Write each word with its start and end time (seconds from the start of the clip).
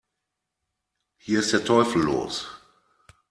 Hier 1.19 1.41
ist 1.41 1.53
der 1.53 1.63
Teufel 1.63 2.01
los! 2.01 2.47